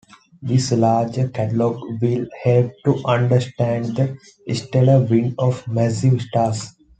[0.41, 4.17] This larger catalog will help to understand the
[4.55, 6.73] stellar wind of massive stars.